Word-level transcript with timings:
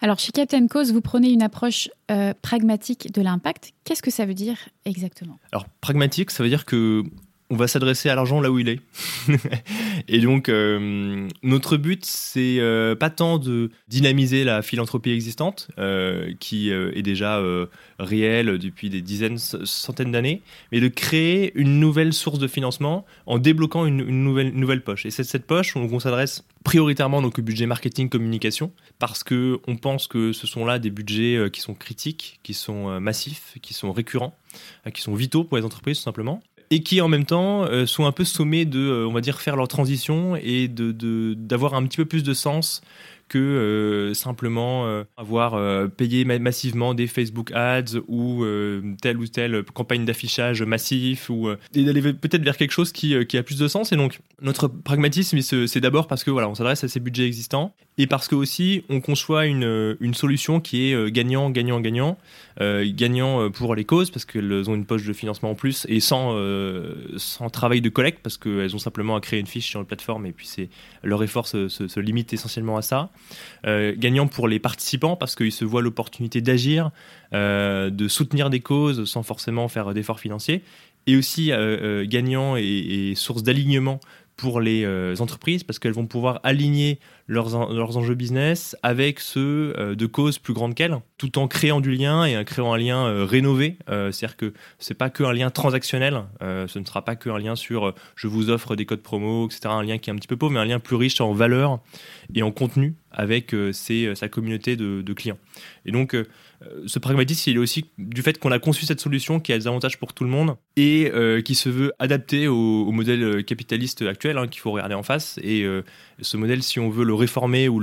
Alors 0.00 0.18
chez 0.18 0.30
Captain 0.30 0.66
Cause, 0.68 0.92
vous 0.92 1.00
prenez 1.00 1.30
une 1.30 1.42
approche 1.42 1.88
euh, 2.10 2.32
pragmatique 2.40 3.12
de 3.12 3.20
l'impact. 3.20 3.72
Qu'est-ce 3.84 4.02
que 4.02 4.10
ça 4.10 4.26
veut 4.26 4.34
dire 4.34 4.56
exactement? 4.84 5.38
Alors 5.52 5.66
pragmatique, 5.80 6.30
ça 6.30 6.42
veut 6.42 6.48
dire 6.48 6.64
que 6.64 7.02
on 7.50 7.56
va 7.56 7.66
s'adresser 7.66 8.08
à 8.10 8.14
l'argent 8.14 8.40
là 8.40 8.50
où 8.50 8.58
il 8.58 8.68
est. 8.68 8.80
et 10.08 10.20
donc, 10.20 10.48
euh, 10.48 11.28
notre 11.42 11.76
but, 11.76 12.04
c'est 12.04 12.58
euh, 12.60 12.94
pas 12.94 13.10
tant 13.10 13.38
de 13.38 13.70
dynamiser 13.88 14.42
la 14.42 14.62
philanthropie 14.62 15.10
existante, 15.10 15.68
euh, 15.78 16.32
qui 16.40 16.70
est 16.70 17.02
déjà 17.02 17.42
réelle 17.98 18.58
depuis 18.58 18.88
des 18.88 19.02
dizaines, 19.02 19.38
centaines 19.38 20.12
d'années, 20.12 20.42
mais 20.72 20.80
de 20.80 20.88
créer 20.88 21.52
une 21.58 21.78
nouvelle 21.78 22.12
source 22.12 22.38
de 22.38 22.46
financement 22.46 23.04
en 23.26 23.38
débloquant 23.38 23.84
une, 23.84 24.04
nouvelle, 24.04 24.82
poche. 24.82 25.04
Et 25.04 25.10
c'est 25.10 25.24
cette 25.24 25.46
poche, 25.46 25.76
on, 25.76 25.82
on 25.92 26.00
s'adresse 26.00 26.44
prioritairement 26.64 27.18
au 27.18 27.30
budget 27.42 27.66
marketing 27.66 28.08
communication, 28.08 28.72
parce 28.98 29.22
que 29.24 29.60
on 29.66 29.76
pense 29.76 30.06
que 30.06 30.32
ce 30.32 30.46
sont 30.46 30.64
là 30.64 30.78
des 30.78 30.90
budgets 30.90 31.48
qui 31.52 31.60
sont 31.60 31.74
critiques, 31.74 32.40
qui 32.42 32.54
sont 32.54 33.00
massifs, 33.00 33.56
qui 33.60 33.74
sont 33.74 33.92
récurrents, 33.92 34.36
qui 34.94 35.02
sont 35.02 35.14
vitaux 35.14 35.44
pour 35.44 35.58
les 35.58 35.64
entreprises 35.64 35.98
tout 35.98 36.04
simplement 36.04 36.42
et 36.70 36.82
qui 36.82 37.00
en 37.00 37.08
même 37.08 37.24
temps 37.24 37.64
euh, 37.64 37.86
sont 37.86 38.06
un 38.06 38.12
peu 38.12 38.24
sommés 38.24 38.64
de, 38.64 38.78
euh, 38.78 39.08
on 39.08 39.12
va 39.12 39.20
dire, 39.20 39.40
faire 39.40 39.56
leur 39.56 39.68
transition 39.68 40.36
et 40.36 40.68
de 40.68 41.34
d'avoir 41.34 41.74
un 41.74 41.84
petit 41.84 41.96
peu 41.96 42.04
plus 42.04 42.22
de 42.22 42.34
sens 42.34 42.82
que 43.28 43.38
euh, 43.38 44.14
simplement 44.14 44.86
euh, 44.86 45.04
avoir 45.16 45.54
euh, 45.54 45.86
payé 45.86 46.24
massivement 46.24 46.94
des 46.94 47.06
Facebook 47.06 47.52
Ads 47.52 48.00
ou 48.08 48.44
telle 49.00 49.18
ou 49.18 49.26
telle 49.26 49.62
campagne 49.62 50.04
d'affichage 50.04 50.62
massif 50.62 51.30
ou 51.30 51.48
d'aller 51.74 52.12
peut-être 52.14 52.42
vers 52.42 52.56
quelque 52.56 52.72
chose 52.72 52.92
qui, 52.92 53.14
a 53.14 53.42
plus 53.42 53.58
de 53.58 53.68
sens. 53.68 53.92
Et 53.92 53.96
donc 53.96 54.20
notre 54.40 54.68
pragmatisme, 54.68 55.40
c'est 55.40 55.80
d'abord 55.80 56.06
parce 56.06 56.24
que 56.24 56.30
voilà, 56.30 56.48
on 56.48 56.54
s'adresse 56.54 56.84
à 56.84 56.88
ces 56.88 57.00
budgets 57.00 57.26
existants 57.26 57.74
et 57.98 58.06
parce 58.06 58.28
que 58.28 58.34
aussi 58.34 58.84
on 58.88 59.00
conçoit 59.00 59.46
une, 59.46 59.96
une 60.00 60.14
solution 60.14 60.60
qui 60.60 60.90
est 60.90 61.10
gagnant, 61.12 61.50
gagnant, 61.50 61.80
gagnant, 61.80 62.18
gagnant 62.58 63.50
pour 63.50 63.74
les 63.74 63.84
causes 63.84 64.10
parce 64.10 64.24
qu'elles 64.24 64.70
ont 64.70 64.74
une 64.74 64.86
poche 64.86 65.04
de 65.04 65.12
financement 65.12 65.50
en 65.50 65.54
plus 65.54 65.86
et 65.88 66.00
sans 66.00 66.36
sans 67.16 67.50
travail 67.50 67.80
de 67.80 67.88
collecte 67.88 68.20
parce 68.22 68.38
qu'elles 68.38 68.74
ont 68.74 68.80
simplement 68.80 69.16
à 69.16 69.20
créer 69.20 69.40
une 69.40 69.46
fiche 69.46 69.68
sur 69.68 69.80
la 69.80 69.84
plateforme 69.84 70.26
et 70.26 70.32
puis 70.32 70.48
leur 71.02 71.22
effort 71.22 71.46
se 71.46 72.00
limite 72.00 72.32
essentiellement 72.32 72.76
à 72.76 72.82
ça. 72.82 73.10
Euh, 73.66 73.94
gagnant 73.96 74.26
pour 74.26 74.46
les 74.46 74.58
participants 74.58 75.16
parce 75.16 75.34
qu'ils 75.34 75.52
se 75.52 75.64
voient 75.64 75.82
l'opportunité 75.82 76.40
d'agir, 76.40 76.90
euh, 77.34 77.90
de 77.90 78.08
soutenir 78.08 78.50
des 78.50 78.60
causes 78.60 79.04
sans 79.04 79.22
forcément 79.22 79.68
faire 79.68 79.92
d'efforts 79.94 80.20
financiers, 80.20 80.62
et 81.06 81.16
aussi 81.16 81.52
euh, 81.52 82.04
gagnant 82.06 82.56
et 82.56 83.14
source 83.16 83.42
d'alignement 83.42 84.00
pour 84.36 84.60
les 84.60 84.86
entreprises 85.20 85.64
parce 85.64 85.80
qu'elles 85.80 85.94
vont 85.94 86.06
pouvoir 86.06 86.38
aligner 86.44 87.00
leurs, 87.26 87.72
leurs 87.72 87.96
enjeux 87.96 88.14
business 88.14 88.76
avec 88.84 89.18
ceux 89.18 89.74
de 89.96 90.06
causes 90.06 90.38
plus 90.38 90.52
grandes 90.54 90.76
qu'elles, 90.76 90.96
tout 91.16 91.40
en 91.40 91.48
créant 91.48 91.80
du 91.80 91.90
lien 91.90 92.24
et 92.24 92.38
en 92.38 92.44
créant 92.44 92.72
un 92.72 92.78
lien 92.78 93.26
rénové. 93.26 93.78
C'est-à-dire 93.88 94.36
que 94.36 94.52
c'est 94.78 94.94
pas 94.94 95.10
que 95.10 95.24
un 95.24 95.32
lien 95.32 95.50
transactionnel, 95.50 96.22
ce 96.40 96.78
ne 96.78 96.84
sera 96.84 97.04
pas 97.04 97.16
que 97.16 97.30
un 97.30 97.38
lien 97.38 97.56
sur 97.56 97.92
je 98.14 98.28
vous 98.28 98.48
offre 98.48 98.76
des 98.76 98.86
codes 98.86 99.02
promo, 99.02 99.46
etc. 99.46 99.62
Un 99.70 99.82
lien 99.82 99.98
qui 99.98 100.08
est 100.08 100.12
un 100.12 100.16
petit 100.16 100.28
peu 100.28 100.36
pauvre, 100.36 100.52
mais 100.52 100.60
un 100.60 100.66
lien 100.66 100.78
plus 100.78 100.94
riche 100.94 101.20
en 101.20 101.32
valeur 101.32 101.80
et 102.32 102.44
en 102.44 102.52
contenu 102.52 102.94
avec 103.10 103.54
sa 103.72 104.28
communauté 104.28 104.76
de, 104.76 105.12
clients. 105.12 105.38
Et 105.86 105.92
donc 105.92 106.14
euh, 106.62 106.82
ce 106.86 106.98
pragmatisme, 106.98 107.50
il 107.50 107.56
est 107.56 107.60
aussi 107.60 107.86
du 107.98 108.22
fait 108.22 108.38
qu'on 108.38 108.50
a 108.50 108.58
conçu 108.58 108.84
cette 108.84 109.00
solution 109.00 109.38
qui 109.38 109.52
a 109.52 109.58
des 109.58 109.66
avantages 109.66 109.98
pour 109.98 110.12
tout 110.12 110.24
le 110.24 110.30
monde 110.30 110.56
et 110.76 111.10
euh, 111.14 111.40
qui 111.40 111.54
se 111.54 111.68
veut 111.68 111.92
adapter 111.98 112.48
au, 112.48 112.90
modèle 112.90 113.22
euh, 113.22 113.42
capitaliste 113.42 114.02
actuel 114.02 114.38
hein, 114.38 114.48
qu'il 114.48 114.60
faut 114.60 114.72
regarder 114.72 114.94
en 114.94 115.02
face. 115.02 115.38
Et 115.42 115.64
ce 116.20 116.36
modèle, 116.36 116.62
si 116.62 116.80
on 116.80 116.90
veut 116.90 117.04
le 117.04 117.14
réformer 117.14 117.68
ou 117.68 117.80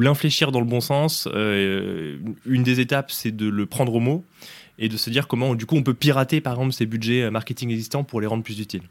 l'infléchir 0.00 0.52
dans 0.52 0.60
le 0.60 0.66
bon 0.66 0.80
sens, 0.80 1.28
une 1.32 2.62
des 2.62 2.80
étapes, 2.80 3.10
c'est 3.10 3.34
de 3.34 3.48
le 3.48 3.66
prendre 3.66 3.94
au 3.94 4.00
mot 4.00 4.24
et 4.78 4.88
de 4.88 4.96
se 4.96 5.10
dire 5.10 5.28
comment, 5.28 5.54
du 5.54 5.66
coup, 5.66 5.76
on 5.76 5.82
peut 5.82 5.94
pirater, 5.94 6.40
par 6.40 6.54
exemple, 6.54 6.72
ces 6.72 6.86
budgets 6.86 7.30
marketing 7.30 7.70
existants 7.70 8.04
pour 8.04 8.20
les 8.20 8.26
rendre 8.26 8.42
plus 8.42 8.58
utiles. 8.58 8.82